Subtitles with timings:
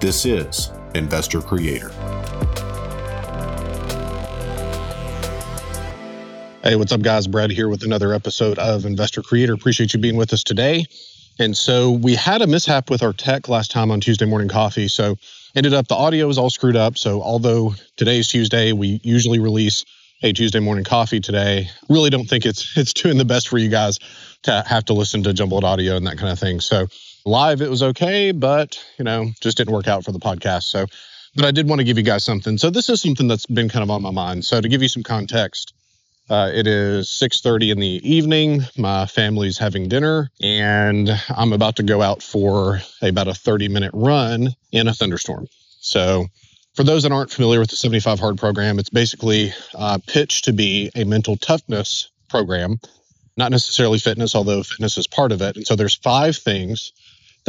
[0.00, 1.90] This is Investor Creator.
[6.62, 7.26] Hey, what's up, guys?
[7.26, 9.52] Brad here with another episode of Investor Creator.
[9.52, 10.86] Appreciate you being with us today.
[11.38, 14.88] And so we had a mishap with our tech last time on Tuesday morning coffee.
[14.88, 15.16] So
[15.54, 16.96] ended up the audio was all screwed up.
[16.96, 19.84] So although today's Tuesday, we usually release
[20.22, 21.68] a Tuesday morning coffee today.
[21.90, 23.98] Really don't think it's it's doing the best for you guys
[24.44, 26.60] to have to listen to jumbled audio and that kind of thing.
[26.60, 26.86] So
[27.26, 30.64] Live, it was okay, but you know, just didn't work out for the podcast.
[30.64, 30.86] So,
[31.36, 32.56] but I did want to give you guys something.
[32.56, 34.44] So this is something that's been kind of on my mind.
[34.44, 35.74] So to give you some context,
[36.30, 38.64] uh, it is 6:30 in the evening.
[38.78, 43.90] My family's having dinner, and I'm about to go out for about a 30 minute
[43.92, 45.48] run in a thunderstorm.
[45.80, 46.28] So,
[46.74, 50.52] for those that aren't familiar with the 75 Hard program, it's basically uh, pitched to
[50.52, 52.78] be a mental toughness program,
[53.36, 55.56] not necessarily fitness, although fitness is part of it.
[55.56, 56.92] And so, there's five things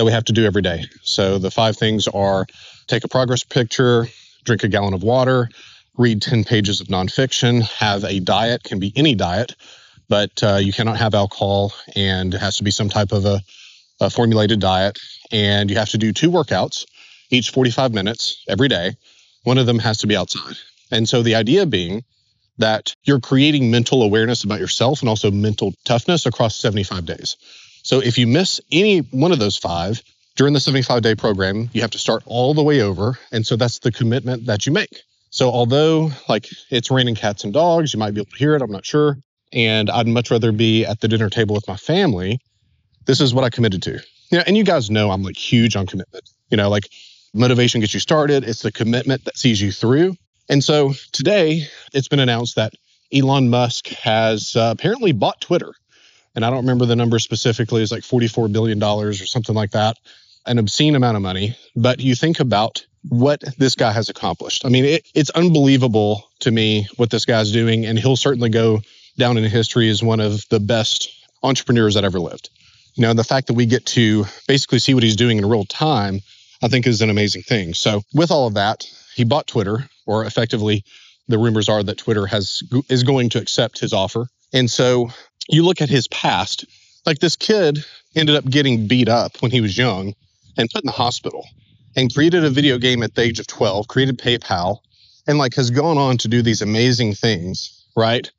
[0.02, 0.84] that we have to do every day.
[1.04, 2.48] So the five things are
[2.88, 4.08] take a progress picture,
[4.46, 5.48] drink a gallon of water,
[5.96, 9.56] read 10 pages of nonfiction, have a diet, can be any diet,
[10.10, 13.42] but uh, you cannot have alcohol and it has to be some type of a,
[14.00, 14.98] a formulated diet.
[15.32, 16.84] And you have to do two workouts,
[17.30, 18.96] each 45 minutes every day.
[19.44, 20.56] One of them has to be outside.
[20.90, 22.04] And so the idea being
[22.58, 27.38] that you're creating mental awareness about yourself and also mental toughness across 75 days.
[27.84, 30.02] So if you miss any one of those five
[30.36, 33.18] during the 75 day program, you have to start all the way over.
[33.32, 35.02] And so that's the commitment that you make.
[35.30, 38.62] So although like it's raining cats and dogs, you might be able to hear it,
[38.62, 39.18] I'm not sure.
[39.54, 42.40] And I'd much rather be at the dinner table with my family.
[43.06, 44.00] This is what I committed to.
[44.30, 46.30] Yeah, and you guys know I'm like huge on commitment.
[46.50, 46.90] You know, like
[47.34, 48.44] motivation gets you started.
[48.44, 50.16] It's the commitment that sees you through.
[50.50, 52.74] And so today it's been announced that
[53.14, 55.74] Elon Musk has uh, apparently bought Twitter
[56.36, 59.98] and I don't remember the number specifically, it's like $44 billion or something like that,
[60.46, 61.56] an obscene amount of money.
[61.76, 64.66] But you think about what this guy has accomplished.
[64.66, 68.82] I mean, it, it's unbelievable to me what this guy's doing, and he'll certainly go
[69.18, 71.10] down in history as one of the best
[71.44, 72.50] entrepreneurs that ever lived.
[72.96, 75.66] You know, the fact that we get to basically see what he's doing in real
[75.66, 76.20] time,
[76.62, 77.74] I think is an amazing thing.
[77.74, 80.84] So, with all of that, he bought Twitter, or effectively,
[81.28, 84.28] the rumors are that Twitter has is going to accept his offer.
[84.54, 85.10] And so
[85.52, 86.66] you look at his past,
[87.06, 87.84] like this kid
[88.16, 90.14] ended up getting beat up when he was young
[90.58, 91.46] and put in the hospital
[91.96, 94.80] and created a video game at the age of 12, created PayPal,
[95.28, 98.32] and like has gone on to do these amazing things, right?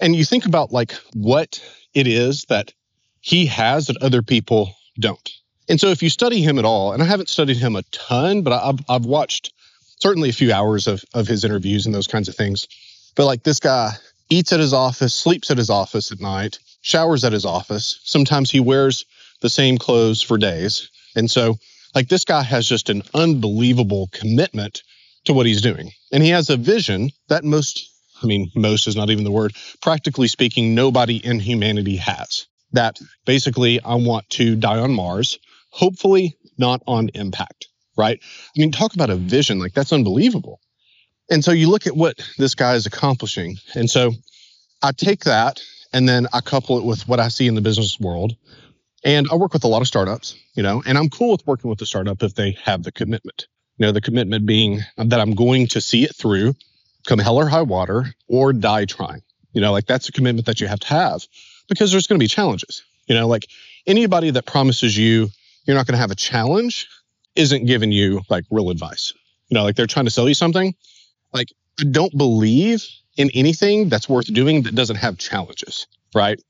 [0.00, 1.62] And you think about like what
[1.94, 2.72] it is that
[3.20, 5.30] he has that other people don't.
[5.68, 8.42] And so if you study him at all, and I haven't studied him a ton,
[8.42, 9.52] but I've, I've watched
[10.00, 12.66] certainly a few hours of, of his interviews and those kinds of things.
[13.16, 13.92] But like this guy
[14.30, 18.00] eats at his office, sleeps at his office at night, showers at his office.
[18.04, 19.04] Sometimes he wears
[19.40, 20.90] the same clothes for days.
[21.16, 21.56] And so,
[21.94, 24.82] like, this guy has just an unbelievable commitment
[25.24, 25.90] to what he's doing.
[26.12, 27.88] And he has a vision that most,
[28.22, 32.46] I mean, most is not even the word, practically speaking, nobody in humanity has.
[32.72, 35.38] That basically, I want to die on Mars,
[35.70, 38.18] hopefully not on impact, right?
[38.22, 39.58] I mean, talk about a vision.
[39.58, 40.60] Like, that's unbelievable.
[41.30, 43.56] And so you look at what this guy is accomplishing.
[43.74, 44.12] And so
[44.82, 45.60] I take that
[45.92, 48.36] and then I couple it with what I see in the business world.
[49.04, 51.70] And I work with a lot of startups, you know, and I'm cool with working
[51.70, 53.46] with a startup if they have the commitment.
[53.76, 56.54] You know, the commitment being that I'm going to see it through,
[57.06, 59.22] come hell or high water, or die trying.
[59.52, 61.24] You know, like that's a commitment that you have to have
[61.68, 62.82] because there's going to be challenges.
[63.06, 63.46] You know, like
[63.86, 65.30] anybody that promises you
[65.64, 66.88] you're not going to have a challenge
[67.36, 69.12] isn't giving you like real advice.
[69.48, 70.74] You know, like they're trying to sell you something
[71.32, 72.84] like, I don't believe
[73.16, 76.40] in anything that's worth doing that doesn't have challenges, right?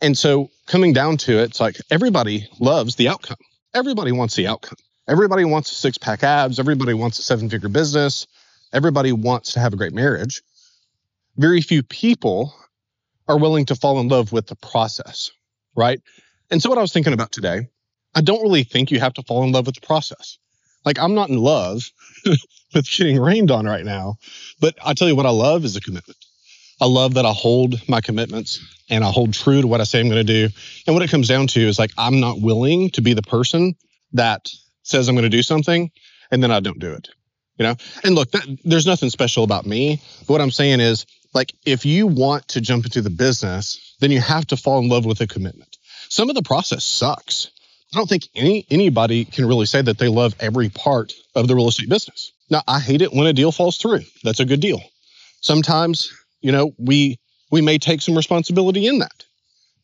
[0.00, 3.36] And so coming down to it, it's like everybody loves the outcome.
[3.74, 4.78] Everybody wants the outcome.
[5.08, 6.58] Everybody wants a six pack abs.
[6.58, 8.26] Everybody wants a seven figure business.
[8.72, 10.42] Everybody wants to have a great marriage.
[11.36, 12.54] Very few people
[13.28, 15.30] are willing to fall in love with the process,
[15.76, 16.00] right?
[16.50, 17.68] And so, what I was thinking about today,
[18.14, 20.38] I don't really think you have to fall in love with the process.
[20.84, 21.90] Like, I'm not in love
[22.74, 24.16] with getting rained on right now.
[24.60, 26.18] But I tell you what I love is a commitment.
[26.80, 30.00] I love that I hold my commitments and I hold true to what I say
[30.00, 30.54] I'm going to do.
[30.86, 33.74] And what it comes down to is like, I'm not willing to be the person
[34.14, 34.50] that
[34.82, 35.90] says I'm going to do something
[36.30, 37.08] and then I don't do it.
[37.58, 40.00] You know, and look, that, there's nothing special about me.
[40.20, 41.04] But what I'm saying is,
[41.34, 44.88] like, if you want to jump into the business, then you have to fall in
[44.88, 45.76] love with a commitment.
[46.08, 47.50] Some of the process sucks.
[47.92, 51.56] I don't think any anybody can really say that they love every part of the
[51.56, 52.32] real estate business.
[52.48, 54.00] Now, I hate it when a deal falls through.
[54.22, 54.80] That's a good deal.
[55.40, 57.18] Sometimes, you know, we
[57.50, 59.24] we may take some responsibility in that.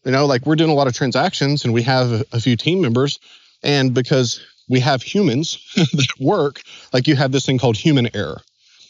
[0.05, 2.81] You know, like we're doing a lot of transactions and we have a, few team
[2.81, 3.19] members
[3.65, 6.63] and because we have humans that work,
[6.93, 8.41] like you have this thing called human error.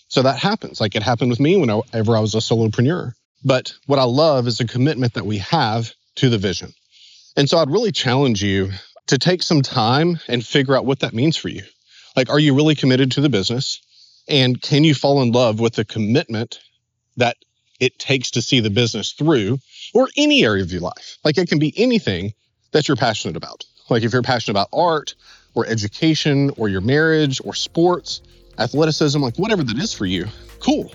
[0.09, 0.79] So that happens.
[0.79, 3.13] Like it happened with me whenever I was a solopreneur.
[3.43, 6.75] But what I love is the commitment that we have to the vision.
[7.35, 8.73] And so I'd really challenge you
[9.07, 11.63] to take some time and figure out what that means for you.
[12.17, 13.81] Like, are you really committed to the business?
[14.29, 16.61] And can you fall in love with the commitment
[17.17, 17.37] that
[17.79, 19.59] it takes to see the business through
[19.95, 21.19] or any area of your life?
[21.25, 22.33] Like, it can be anything
[22.73, 23.65] that you're passionate about.
[23.89, 25.15] Like, if you're passionate about art
[25.55, 28.23] or education or your marriage or sports,
[28.59, 30.27] athleticism, like whatever that is for you,
[30.61, 30.93] cool.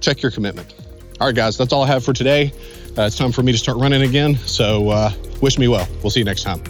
[0.00, 0.74] Check your commitment.
[1.20, 2.52] All right, guys, that's all I have for today.
[2.98, 4.36] Uh, it's time for me to start running again.
[4.36, 5.86] So, uh, wish me well.
[6.02, 6.62] We'll see you next time.